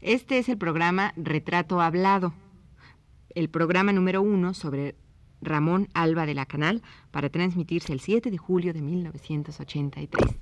[0.00, 2.34] Este es el programa Retrato Hablado,
[3.34, 4.96] el programa número uno sobre
[5.40, 10.36] Ramón Alba de la Canal para transmitirse el 7 de julio de 1983.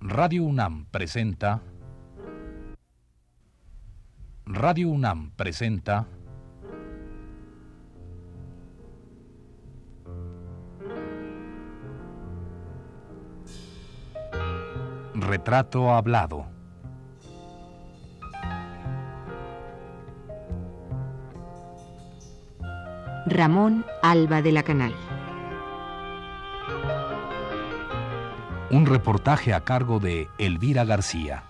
[0.00, 1.62] Radio UNAM presenta
[4.44, 6.06] Radio UNAM presenta
[15.18, 16.44] Retrato Hablado.
[23.24, 24.94] Ramón Alba de la Canal.
[28.70, 31.44] Un reportaje a cargo de Elvira García.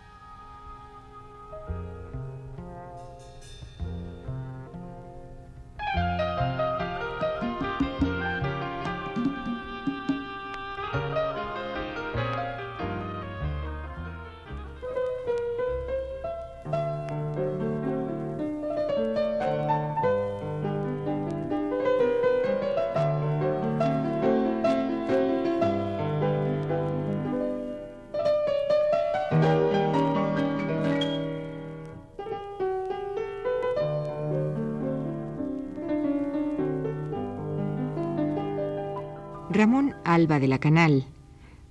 [39.56, 41.06] Ramón Alba de la Canal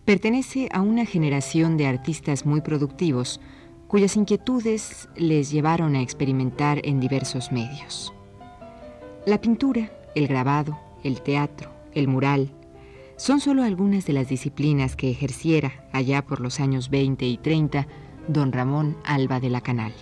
[0.06, 3.40] pertenece a una generación de artistas muy productivos
[3.88, 8.12] cuyas inquietudes les llevaron a experimentar en diversos medios.
[9.28, 12.55] La pintura, el grabado, el teatro, el mural,
[13.18, 17.88] son solo algunas de las disciplinas que ejerciera allá por los años 20 y 30
[18.28, 19.94] don Ramón Alba de la Canal.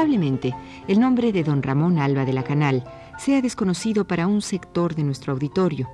[0.00, 0.54] Probablemente
[0.88, 2.84] el nombre de don Ramón Alba de la Canal
[3.18, 5.90] sea desconocido para un sector de nuestro auditorio,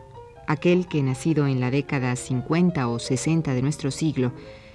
[0.47, 4.31] aquel que nacido en la década 50 o 60 de nuestro siglo,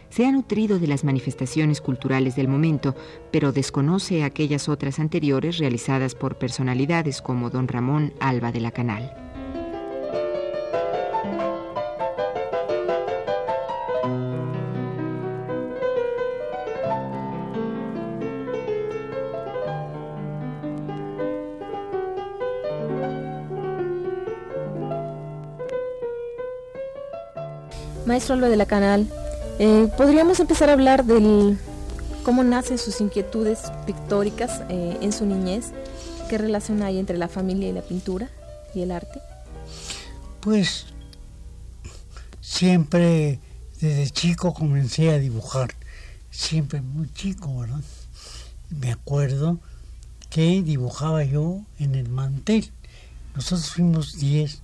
[0.09, 2.93] se ha nutrido de las manifestaciones culturales del momento,
[3.31, 9.30] pero desconoce aquellas otras anteriores realizadas por personalidades como don Ramón Alba de la Canal.
[28.05, 29.07] Maestro Alba de la Canal,
[29.59, 31.59] eh, ¿podríamos empezar a hablar del
[32.23, 35.71] cómo nacen sus inquietudes pictóricas eh, en su niñez?
[36.27, 38.29] ¿Qué relación hay entre la familia y la pintura
[38.73, 39.21] y el arte?
[40.39, 40.87] Pues
[42.39, 43.39] siempre
[43.79, 45.69] desde chico comencé a dibujar,
[46.31, 47.81] siempre muy chico, ¿verdad?
[48.69, 49.59] Me acuerdo
[50.31, 52.71] que dibujaba yo en el mantel.
[53.35, 54.59] Nosotros fuimos 10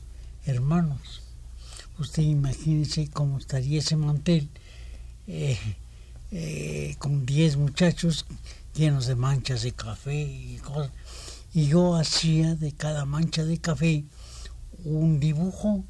[0.45, 1.26] hermanos
[1.99, 4.49] usted imagínese cómo estaría ese mantel
[5.27, 5.57] eh,
[6.31, 8.25] eh, con 10 muchachos
[8.73, 10.91] llenos de manchas de café y cosas.
[11.53, 14.05] Y yo hacía de cada mancha de café
[14.83, 15.83] un dibujo.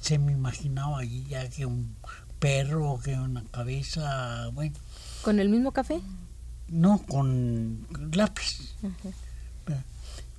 [0.00, 1.94] Se me imaginaba allí ya que un
[2.38, 4.74] perro, que una cabeza, bueno.
[5.22, 6.00] ¿Con el mismo café?
[6.68, 8.74] No, con lápiz.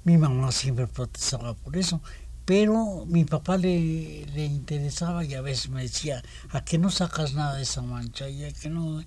[0.03, 1.99] Mi mamá siempre protestaba por eso
[2.45, 7.33] pero mi papá le, le, interesaba y a veces me decía, ¿a qué no sacas
[7.33, 8.29] nada de esa mancha?
[8.29, 9.03] Y a que no,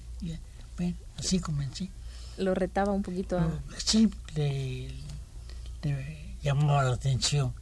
[0.76, 1.91] bueno, así comencé.
[2.37, 3.38] ¿Lo retaba un poquito?
[3.38, 3.49] A...
[3.76, 4.88] Sí, le,
[6.43, 7.54] llamaba la atención.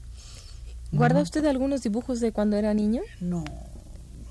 [0.93, 3.03] ¿Guarda usted algunos dibujos de cuando era niño?
[3.21, 3.45] No,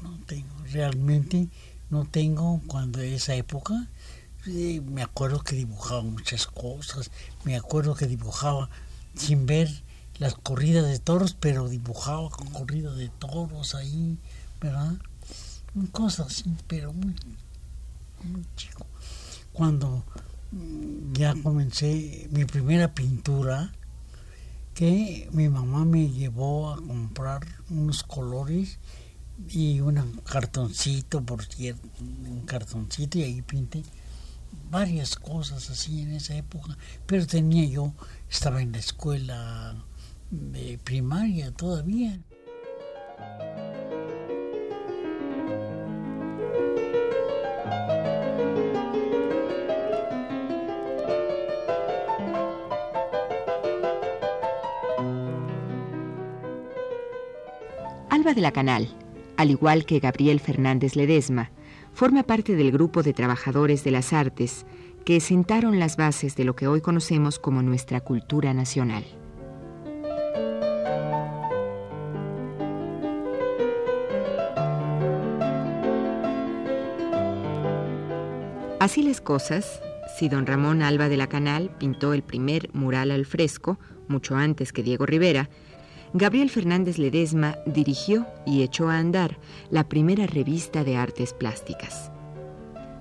[0.02, 1.48] no tengo, realmente
[1.92, 3.88] no tengo cuando esa época.
[4.46, 7.12] me acuerdo que dibujaba muchas cosas,
[7.44, 8.70] me acuerdo que dibujaba
[9.16, 9.70] sin ver
[10.20, 14.17] las corridas de toros, pero dibujaba con corridas de toros ahí,
[14.62, 14.94] ¿verdad?
[15.91, 17.14] Cosas así, pero muy,
[18.56, 18.85] chico.
[19.52, 20.03] Cuando
[20.52, 23.73] mm, ya comencé mi primera pintura,
[24.73, 28.79] que mi mamá me llevó a comprar unos colores
[29.50, 33.84] y un cartoncito, por cierto, un cartoncito y ahí pinté
[34.70, 37.94] varias cosas así en esa época, pero tenía yo,
[38.29, 39.76] estaba en la escuela
[40.30, 42.20] de primaria todavía.
[58.10, 58.88] Alba de la Canal,
[59.38, 61.52] al igual que Gabriel Fernández Ledesma,
[61.94, 64.66] forma parte del grupo de trabajadores de las artes
[65.06, 69.06] que sentaron las bases de lo que hoy conocemos como nuestra cultura nacional.
[78.85, 79.82] Así las cosas,
[80.16, 84.72] si don Ramón Alba de la Canal pintó el primer mural al fresco, mucho antes
[84.72, 85.49] que Diego Rivera,
[86.14, 89.40] Gabriel Fernández Ledesma dirigió y echó a andar
[89.72, 92.11] la primera revista de artes plásticas.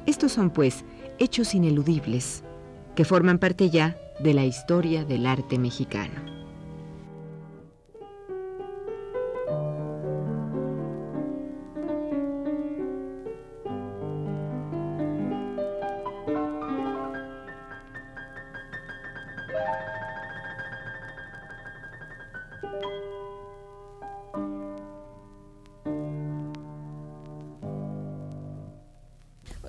[0.06, 0.86] Estos son, pues,
[1.19, 2.44] hechos ineludibles
[2.96, 6.44] que forman parte ya de la historia del arte mexicano.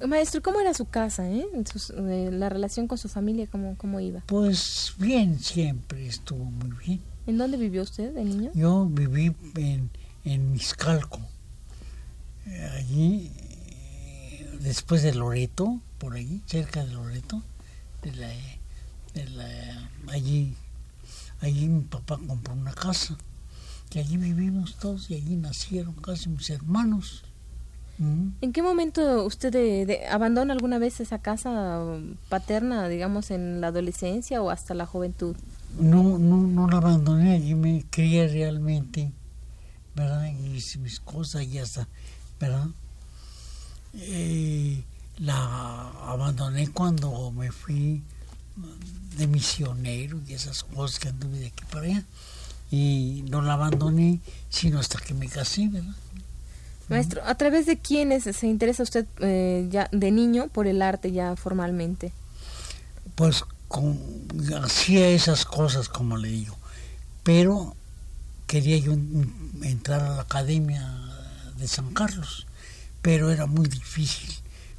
[0.07, 1.29] Maestro, ¿cómo era su casa?
[1.29, 1.45] Eh?
[1.53, 2.29] eh?
[2.31, 4.21] la relación con su familia, ¿cómo, ¿cómo iba?
[4.25, 7.01] Pues bien, siempre estuvo muy bien.
[7.27, 8.51] ¿En dónde vivió usted de niño?
[8.53, 9.89] Yo viví en,
[10.23, 11.19] en Miscalco,
[12.77, 17.41] allí, eh, después de Loreto, por allí, cerca de Loreto,
[18.03, 18.29] de la,
[19.15, 20.55] de la, allí,
[21.41, 23.17] allí mi papá compró una casa,
[23.91, 27.24] y allí vivimos todos, y allí nacieron casi mis hermanos.
[27.97, 31.81] ¿En qué momento usted abandona alguna vez esa casa
[32.27, 35.35] paterna, digamos, en la adolescencia o hasta la juventud?
[35.79, 39.11] No, no, no la abandoné, allí me crié realmente,
[39.95, 40.25] ¿verdad?
[40.25, 41.87] Y hice mis cosas y hasta,
[42.39, 42.67] ¿verdad?
[43.93, 44.83] Eh,
[45.19, 48.03] la abandoné cuando me fui
[49.17, 52.03] de misionero y esas cosas que anduve de aquí para allá.
[52.71, 54.19] Y no la abandoné
[54.49, 55.95] sino hasta que me casé, ¿verdad?
[56.89, 61.11] Maestro, ¿a través de quiénes se interesa usted eh, ya de niño por el arte
[61.11, 62.11] ya formalmente?
[63.15, 63.43] Pues
[64.61, 66.55] hacía esas cosas, como le digo,
[67.23, 67.75] pero
[68.47, 68.93] quería yo
[69.63, 70.87] entrar a la Academia
[71.57, 72.45] de San Carlos,
[73.01, 74.33] pero era muy difícil.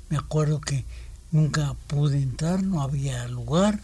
[0.09, 0.85] Me acuerdo que
[1.33, 3.81] nunca pude entrar, no había lugar,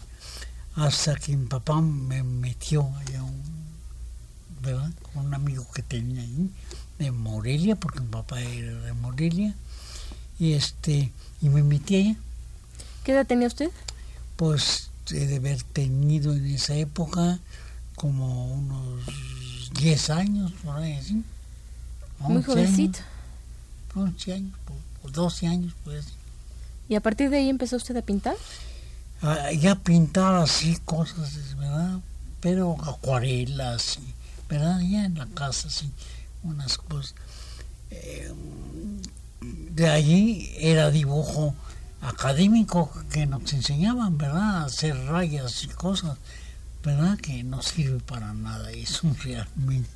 [0.75, 3.43] hasta que mi papá me metió allá un,
[4.61, 4.91] ¿verdad?
[5.73, 6.49] Que tenía ahí
[6.99, 9.55] de Morelia, porque mi papá era de Morelia,
[10.39, 11.11] y este
[11.41, 12.15] y me metí allá.
[13.03, 13.69] ¿Qué edad tenía usted?
[14.37, 17.39] Pues he de haber tenido en esa época
[17.95, 19.03] como unos
[19.79, 21.23] 10 años, por ahí así.
[22.19, 22.99] Muy jovencito.
[23.95, 24.53] 11 años,
[25.03, 26.05] o 12 años, pues.
[26.89, 28.35] ¿Y a partir de ahí empezó usted a pintar?
[29.21, 31.99] Ah, ya pintaba así cosas, ¿verdad?
[32.39, 33.99] Pero acuarelas,
[34.49, 34.79] ¿verdad?
[34.81, 35.91] Ya en la casa, sí
[36.43, 37.15] unas cosas.
[37.89, 38.31] Eh,
[39.41, 41.55] de allí era dibujo
[42.01, 44.65] académico que nos enseñaban, ¿verdad?
[44.65, 46.17] hacer rayas y cosas,
[46.83, 47.17] ¿verdad?
[47.17, 49.89] Que no sirve para nada eso realmente.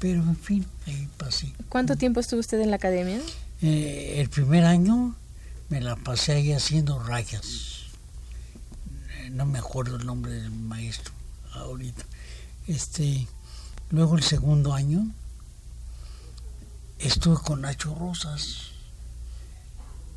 [0.00, 1.52] Pero en fin, ahí pasé.
[1.68, 3.20] ¿Cuánto tiempo estuvo usted en la academia?
[3.62, 5.14] Eh, el primer año
[5.68, 7.84] me la pasé ahí haciendo rayas.
[9.30, 11.12] No me acuerdo el nombre del maestro
[11.54, 12.04] ahorita.
[12.66, 13.26] Este,
[13.94, 15.06] luego el segundo año
[16.98, 18.70] estuve con Nacho Rosas,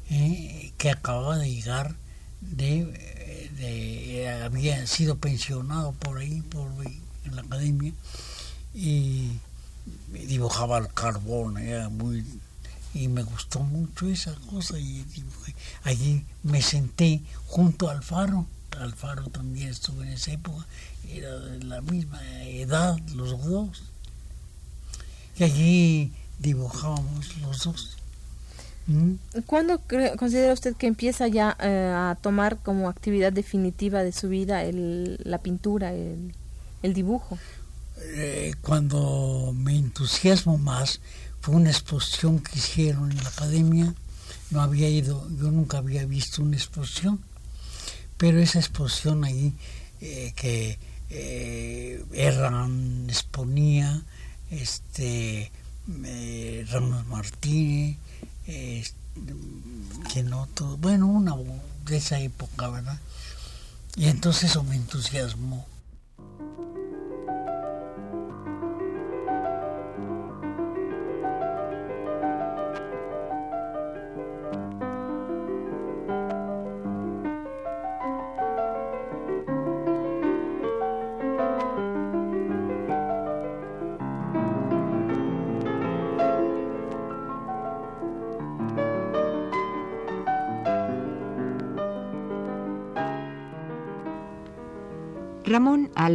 [0.10, 1.96] eh, que acababa de llegar
[2.42, 6.72] de, había sido pensionado por ahí, por
[7.26, 7.94] en la academia,
[8.74, 9.34] y
[10.12, 12.26] dibujaba al carbón, era muy
[12.96, 15.06] y me gustó mucho esa cosa y
[15.84, 18.48] allí me senté junto al faro
[18.80, 20.66] al faro también estuve en esa época
[21.10, 23.84] era de la misma edad los dos
[25.38, 27.98] y allí dibujábamos los dos.
[28.88, 29.14] ¿Mm?
[29.46, 29.82] ¿Cuándo
[30.18, 35.20] considera usted que empieza ya eh, a tomar como actividad definitiva de su vida el,
[35.24, 36.34] la pintura, el,
[36.84, 37.38] el dibujo?
[38.00, 41.02] Eh, cuando me entusiasmo más
[41.42, 43.94] fue una exposición que hicieron en la academia.
[44.52, 47.20] No había ido, yo nunca había visto una exposición,
[48.18, 49.54] pero esa exposición ahí
[50.02, 50.80] eh, que
[52.14, 54.04] Erran exponía,
[54.52, 55.52] este
[56.04, 57.98] eh, Ramos Martínez,
[58.48, 58.84] eh,
[60.14, 61.36] que no todo, bueno, una
[61.86, 63.00] de esa época, ¿verdad?
[63.96, 65.66] Y entonces eso me entusiasmó.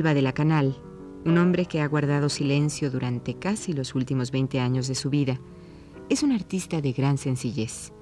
[0.03, 0.77] De la Canal,
[1.25, 5.41] un hombre que ha guardado silencio durante casi los últimos 20 años de su vida,
[6.11, 7.93] es un artista de gran sencillez,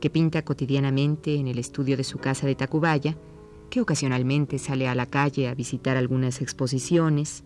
[0.00, 3.18] que pinta cotidianamente en el estudio de su casa de Tacubaya,
[3.68, 7.44] que ocasionalmente sale a la calle a visitar algunas exposiciones,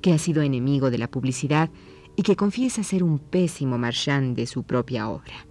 [0.00, 1.68] que ha sido enemigo de la publicidad
[2.16, 5.49] y que confiesa ser un pésimo marchand de su propia obra.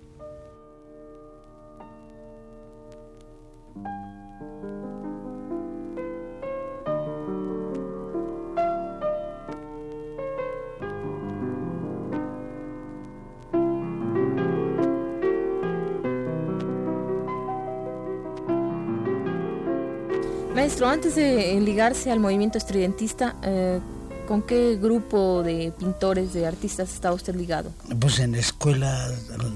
[20.70, 23.80] Maestro, antes de ligarse al movimiento estridentista, eh,
[24.28, 27.74] ¿con qué grupo de pintores, de artistas estaba usted ligado?
[28.00, 29.10] Pues en la escuela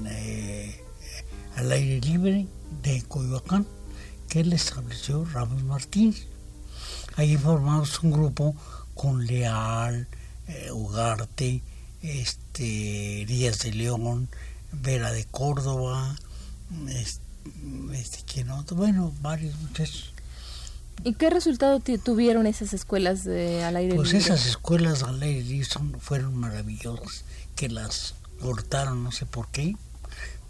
[0.08, 0.82] eh,
[1.54, 2.48] al aire libre
[2.82, 3.64] de Coyoacán,
[4.28, 6.26] que él estableció Ramos Martínez.
[7.14, 8.56] Ahí formamos un grupo
[8.94, 10.08] con Leal,
[10.48, 11.62] eh, Ugarte,
[12.02, 14.28] este, Díaz de León,
[14.72, 16.16] Vera de Córdoba,
[16.88, 17.22] este,
[17.92, 18.44] este
[18.74, 20.13] bueno, varios muchachos.
[21.02, 24.26] ¿Y qué resultado tuvieron esas escuelas de, al aire pues libre?
[24.26, 27.24] Pues esas escuelas al aire libre fueron maravillosas,
[27.56, 29.76] que las cortaron, no sé por qué,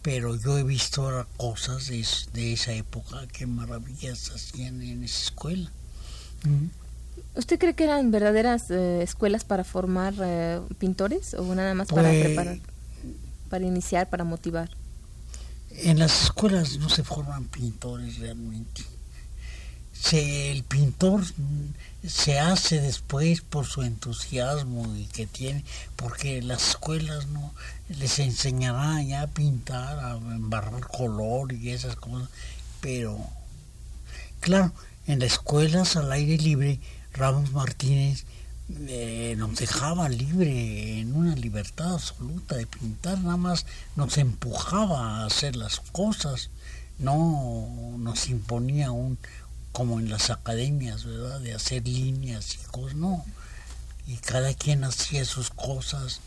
[0.03, 5.71] pero yo he visto cosas de, esa época, qué maravillas hacían en esa escuela.
[7.35, 12.11] ¿Usted cree que eran verdaderas eh, escuelas para formar eh, pintores o nada más para
[12.11, 12.59] pues, preparar,
[13.49, 14.71] para iniciar, para motivar?
[15.71, 18.83] En las escuelas no se forman pintores realmente
[19.95, 21.23] se, el pintor
[22.07, 25.65] se hace después por su entusiasmo y que tiene,
[25.97, 27.55] porque las escuelas no
[27.89, 32.29] les enseñarán ya a pintar, a embarrar color y esas cosas,
[32.81, 33.19] pero
[34.41, 34.73] claro,
[35.07, 36.81] en las escuelas al aire libre,
[37.15, 38.25] Ramos Martínez
[38.89, 45.27] eh, nos dejaba libre, en una libertad absoluta de pintar, nada más nos empujaba a
[45.27, 46.51] hacer las cosas,
[46.99, 49.19] no nos imponía un,
[49.75, 51.41] como en las academias, ¿verdad?
[51.41, 53.25] De hacer líneas y cosas, no.
[54.07, 56.21] Y cada quien hacía sus cosas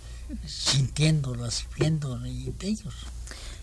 [0.45, 2.93] sintiéndolas y viéndolas de ellos.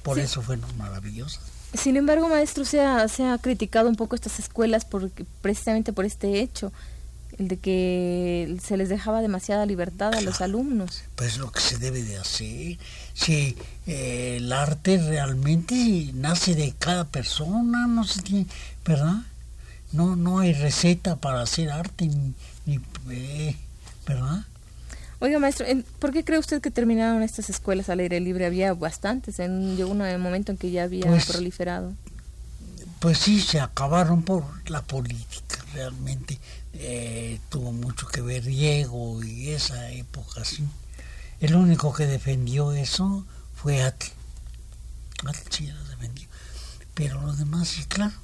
[0.02, 1.42] Por eso fueron maravillosas.
[1.74, 6.06] Sin embargo, maestro, se ha, se ha criticado un poco estas escuelas porque, precisamente por
[6.06, 6.72] este hecho,
[7.36, 11.02] el de que se les dejaba demasiada libertad a los alumnos.
[11.14, 12.78] Pues lo que se debe de hacer.
[13.12, 13.54] Si
[13.86, 18.46] eh, el arte realmente nace de cada persona, no se tiene,
[18.86, 19.16] ¿verdad?
[19.94, 22.10] No, no hay receta para hacer arte,
[22.66, 23.56] ni, eh,
[24.06, 24.44] ¿verdad?
[25.20, 25.66] Oiga, maestro,
[26.00, 28.44] ¿por qué cree usted que terminaron estas escuelas al aire libre?
[28.44, 31.94] Había bastantes, en, llegó un momento en que ya había pues, proliferado.
[32.98, 36.38] Pues sí, se acabaron por la política, realmente.
[36.74, 40.64] Eh, tuvo mucho que ver Diego y esa época, sí.
[41.40, 43.24] El único que defendió eso
[43.54, 44.10] fue Atle.
[45.24, 46.26] Atle sí la defendió.
[46.94, 48.14] Pero los demás, sí, claro,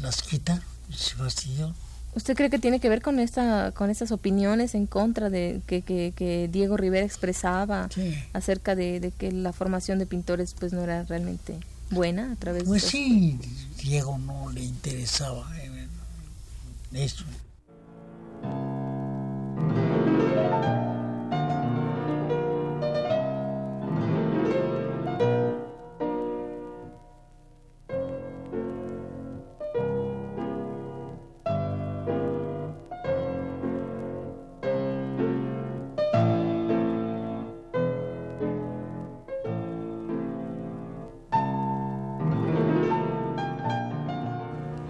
[0.00, 1.74] las quita, se fastidió.
[2.14, 5.82] ¿Usted cree que tiene que ver con esta, con estas opiniones en contra de que,
[5.82, 7.88] que, Diego Rivera expresaba
[8.32, 11.58] acerca de, que la formación de pintores pues no era realmente
[11.90, 13.38] buena a través pues de sí,
[13.82, 15.88] Diego no le interesaba eh,
[16.92, 17.24] eso.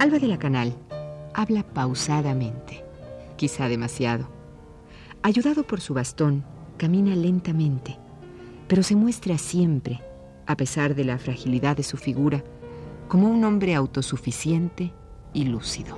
[0.05, 0.75] Alba de la Canal
[1.33, 2.85] habla pausadamente,
[3.37, 4.29] quizá demasiado.
[5.23, 6.45] Ayudado por su bastón,
[6.77, 7.97] camina lentamente,
[8.69, 10.03] pero se muestra siempre,
[10.45, 12.45] a pesar de la fragilidad de su figura,
[13.09, 14.93] como un hombre autosuficiente
[15.33, 15.97] y lúcido.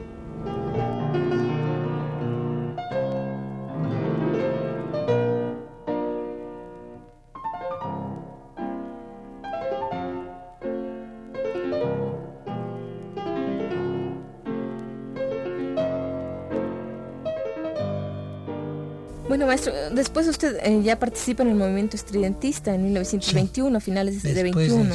[19.47, 24.21] Bueno, maestro, después usted eh, ya participa en el movimiento estridentista en 1921, a finales
[24.23, 24.93] de 21.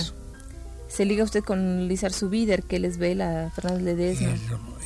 [0.90, 4.36] Se liga usted con Luis Arzubider, que les ve la Fernández Ledesma.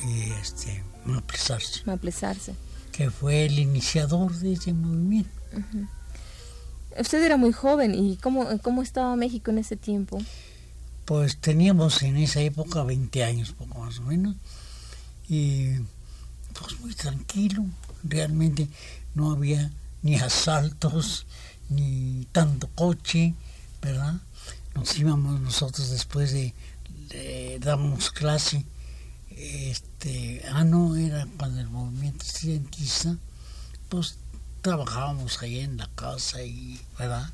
[0.06, 1.82] Y, este, Maplesarse.
[1.84, 2.54] Maplesarse.
[2.92, 5.30] Que fue el iniciador de ese movimiento.
[6.98, 10.18] Usted era muy joven, ¿y cómo, cómo estaba México en ese tiempo?
[11.06, 14.36] Pues teníamos en esa época 20 años, poco más o menos,
[15.28, 15.72] y
[16.52, 17.64] pues muy tranquilo,
[18.04, 18.68] realmente
[19.16, 21.26] no había ni asaltos,
[21.68, 23.34] ni tanto coche,
[23.82, 24.14] ¿verdad?
[24.74, 26.54] Nos íbamos nosotros después de,
[27.08, 28.64] de damos clase,
[29.30, 33.16] este, ah no, era cuando el movimiento estudiantista,
[33.88, 34.18] pues
[34.62, 37.30] trabajábamos ahí en la casa y, ¿verdad?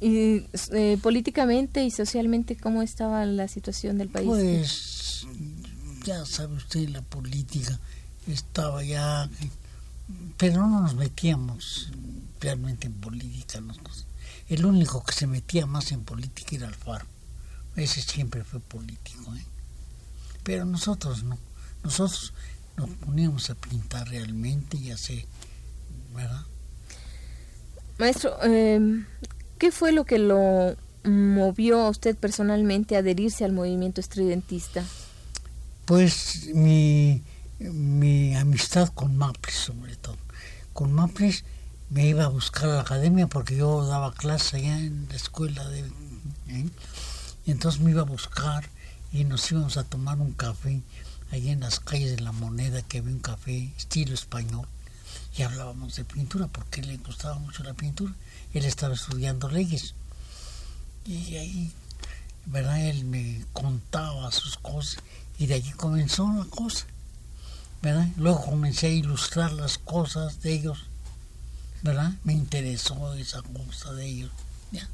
[0.00, 4.26] ¿Y eh, políticamente y socialmente cómo estaba la situación del país?
[4.26, 5.26] Pues
[6.04, 7.78] ya sabe usted, la política
[8.26, 9.28] estaba ya,
[10.36, 11.90] pero no nos metíamos
[12.40, 13.60] realmente en política.
[14.48, 17.06] El único que se metía más en política era Alfaro.
[17.76, 19.34] Ese siempre fue político.
[19.34, 19.44] ¿eh?
[20.42, 21.38] Pero nosotros no.
[21.82, 22.32] Nosotros
[22.76, 25.24] nos poníamos a pintar realmente y así,
[26.14, 26.42] ¿verdad?
[27.98, 29.04] Maestro, eh,
[29.58, 34.84] ¿qué fue lo que lo movió a usted personalmente a adherirse al movimiento estridentista?
[35.84, 37.22] Pues mi,
[37.72, 40.16] mi amistad con Maples, sobre todo.
[40.72, 41.44] Con Maples
[41.90, 45.68] me iba a buscar a la academia porque yo daba clase allá en la escuela
[45.68, 45.80] de...
[46.48, 46.68] ¿eh?
[47.46, 48.68] Entonces me iba a buscar
[49.12, 50.82] y nos íbamos a tomar un café
[51.30, 54.66] allá en las calles de la moneda que había un café estilo español
[55.36, 58.14] y hablábamos de pintura porque le gustaba mucho la pintura.
[58.52, 59.94] Él estaba estudiando leyes
[61.06, 61.72] y ahí,
[62.46, 62.80] ¿verdad?
[62.86, 65.02] Él me contaba sus cosas
[65.38, 66.86] y de allí comenzó la cosa,
[67.84, 68.08] ¿verdad?
[68.16, 70.86] Luego comencé a ilustrar las cosas de ellos,
[71.82, 72.12] ¿verdad?
[72.24, 74.30] Me interesó esa cosa de ellos,
[74.72, 74.88] ¿ya?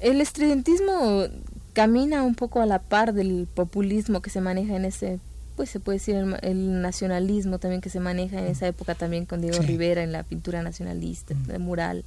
[0.00, 1.26] El estridentismo
[1.74, 5.20] camina un poco a la par del populismo que se maneja en ese,
[5.56, 9.42] pues se puede decir el, nacionalismo también que se maneja en esa época también con
[9.42, 12.02] Diego Rivera en la pintura nacionalista, de mural.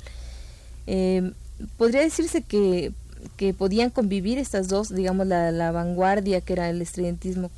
[0.88, 1.32] Eh,
[1.78, 2.92] Podría decirse que,
[3.38, 7.50] que, podían convivir estas dos, digamos, la, la vanguardia que era el estridentismo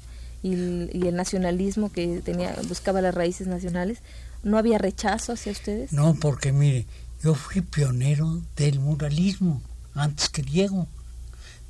[0.43, 3.99] y el, nacionalismo que tenía buscaba las raíces nacionales.
[4.43, 5.91] ¿No había rechazo hacia ustedes?
[5.91, 6.85] No, porque mire,
[7.23, 9.61] yo fui pionero del muralismo
[9.95, 10.87] antes que Diego.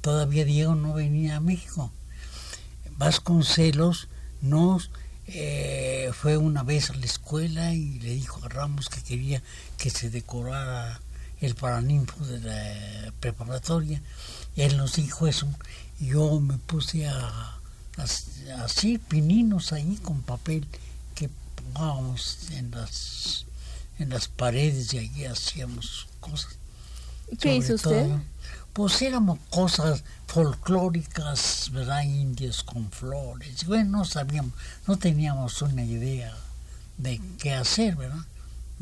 [0.02, 1.92] Todavía Diego no venía a México.
[2.98, 4.10] Vasconcelos
[4.42, 4.92] nos
[5.28, 9.44] eh, fue una vez a la escuela y le dijo a Ramos que quería
[9.78, 11.02] que se decorara
[11.42, 14.02] el paraninfo de la preparatoria.
[14.56, 15.48] Él nos dijo eso.
[16.00, 17.57] Y yo me puse a,
[17.98, 20.68] así pininos ahí con papel
[21.16, 23.46] que pongábamos en las
[24.00, 26.58] en las paredes y allí hacíamos cosas.
[27.40, 28.10] ¿Qué hizo usted?
[28.78, 32.04] pues éramos cosas folclóricas, ¿verdad?
[32.04, 33.66] Indios con flores.
[33.66, 34.54] Bueno, no sabíamos,
[34.86, 36.32] no teníamos una idea
[37.00, 38.24] de qué hacer, ¿verdad?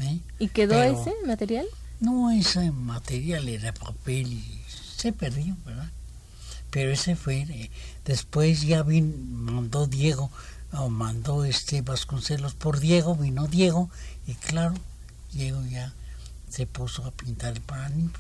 [0.02, 0.20] ¿Eh?
[0.38, 1.66] ¿Y quedó ese material?
[2.02, 4.62] No, ese material era papel y
[4.98, 5.90] se perdió, ¿verdad?
[6.76, 7.72] Pero ese fue, eh,
[8.04, 10.30] después ya vino, mandó Diego,
[10.74, 13.90] o mandó este Vasconcelos por Diego, vino Diego,
[14.28, 14.76] y claro,
[15.32, 15.94] Diego ya
[16.50, 18.20] se puso a pintar el paraninfo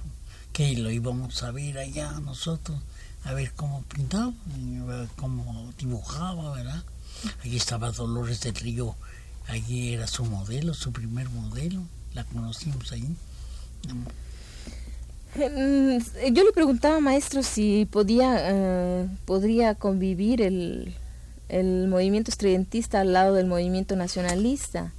[0.53, 2.81] que lo íbamos a ver allá nosotros,
[3.25, 4.31] a ver cómo pintaba,
[5.17, 6.81] cómo dibujaba, ¿verdad?
[7.43, 8.95] Allí estaba Dolores del Río,
[9.49, 13.17] allí era su modelo, su primer modelo, la conocimos allí.
[15.35, 15.97] Mm,
[16.33, 20.93] yo le preguntaba, maestro, si podía, eh, podría convivir el,
[21.49, 24.93] el movimiento estridentista al lado del movimiento nacionalista,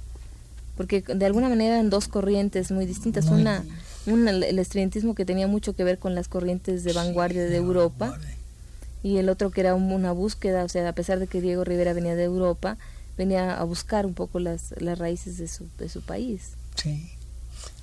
[0.75, 3.25] porque de alguna manera eran dos corrientes muy distintas.
[3.27, 3.63] una
[4.07, 8.17] el estudiantismo que tenía mucho que ver con las corrientes de vanguardia de Europa
[9.03, 11.93] y el otro que era una búsqueda, o sea, a pesar de que Diego Rivera
[11.93, 12.77] venía de Europa,
[13.17, 16.51] venía a buscar un poco las, las raíces de su, de su país.
[16.75, 17.09] Sí,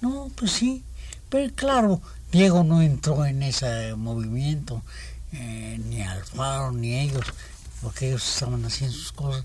[0.00, 0.82] no, pues sí,
[1.34, 4.84] pero claro, Diego no entró en ese movimiento,
[5.32, 7.24] eh, ni Alfaro, ni ellos,
[7.82, 9.44] porque ellos estaban haciendo sus cosas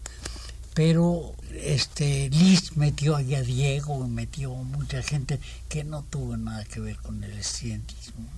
[0.75, 6.79] pero este Liz metió ahí a Diego, metió mucha gente que no tuvo nada que
[6.79, 8.29] ver con el estudiantismo.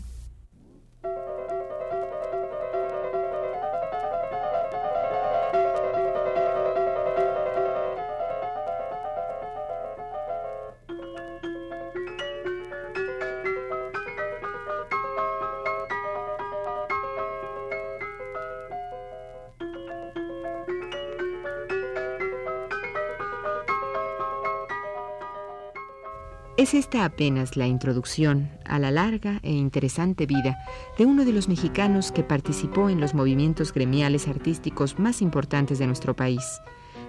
[26.72, 30.58] Es esta apenas la introducción a la larga e interesante vida
[30.98, 35.88] de uno de los mexicanos que participó en los movimientos gremiales artísticos más importantes de
[35.88, 36.62] nuestro país,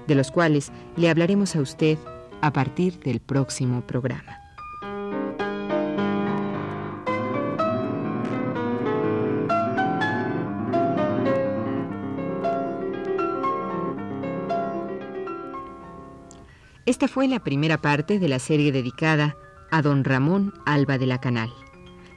[0.08, 1.96] de los cuales le hablaremos a usted
[2.40, 4.36] a partir del próximo programa.
[16.84, 19.36] Esta fue la primera parte de la serie dedicada
[19.72, 21.50] a don Ramón Alba de la Canal.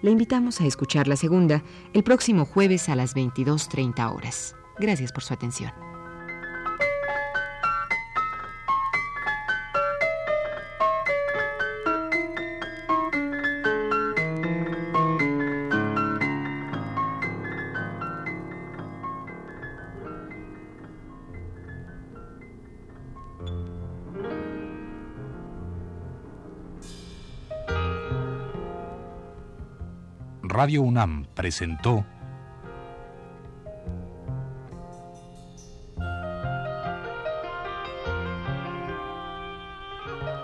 [0.02, 1.64] Le invitamos a escuchar la segunda
[1.94, 4.56] el próximo jueves a las 22.30 horas.
[4.78, 5.95] Gracias por su atención.
[30.56, 32.06] Radio UNAM presentó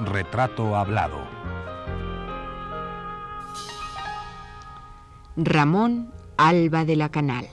[0.02, 1.22] Retrato Hablado.
[5.38, 7.48] Ramón Alba de la Canal.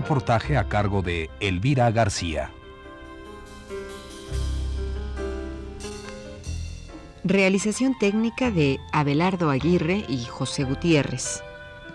[0.00, 2.50] Reportaje a cargo de Elvira García.
[7.22, 11.42] Realización técnica de Abelardo Aguirre y José Gutiérrez.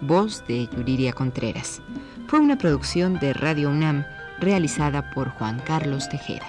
[0.01, 1.81] Voz de Yuriria Contreras.
[2.27, 4.05] Fue una producción de Radio UNAM
[4.39, 6.45] realizada por Juan Carlos Tejeda.